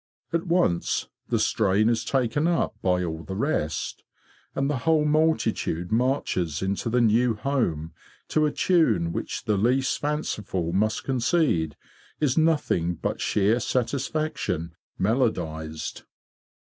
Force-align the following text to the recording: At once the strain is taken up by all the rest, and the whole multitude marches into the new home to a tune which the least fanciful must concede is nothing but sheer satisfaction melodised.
At 0.33 0.47
once 0.47 1.09
the 1.29 1.37
strain 1.37 1.87
is 1.87 2.03
taken 2.03 2.47
up 2.47 2.73
by 2.81 3.03
all 3.03 3.21
the 3.21 3.35
rest, 3.35 4.01
and 4.55 4.67
the 4.67 4.77
whole 4.79 5.05
multitude 5.05 5.91
marches 5.91 6.63
into 6.63 6.89
the 6.89 7.01
new 7.01 7.35
home 7.35 7.93
to 8.29 8.47
a 8.47 8.51
tune 8.51 9.13
which 9.13 9.43
the 9.45 9.57
least 9.57 9.99
fanciful 9.99 10.73
must 10.73 11.03
concede 11.03 11.77
is 12.19 12.35
nothing 12.35 12.95
but 12.95 13.21
sheer 13.21 13.59
satisfaction 13.59 14.75
melodised. 14.97 16.05